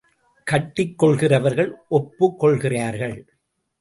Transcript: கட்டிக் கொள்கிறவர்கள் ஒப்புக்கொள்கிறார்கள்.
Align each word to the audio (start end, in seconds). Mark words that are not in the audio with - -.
கட்டிக் 0.43 0.97
கொள்கிறவர்கள் 0.97 1.75
ஒப்புக்கொள்கிறார்கள். 1.89 3.17